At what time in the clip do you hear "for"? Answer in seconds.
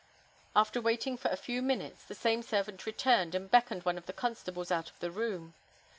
1.15-1.29